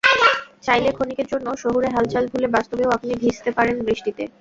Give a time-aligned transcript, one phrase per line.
[0.63, 4.23] চাইলে ক্ষণিকের জন্য শহুরে হালচাল ভুলে বাস্তবেও আপনি ভিজতে পারেন বৃষ্টিতে।